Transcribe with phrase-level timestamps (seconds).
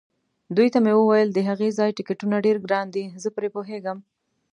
[0.55, 3.97] دوی ته مې وویل: د هغه ځای ټکټونه ډېر ګران دي، زه پرې پوهېږم.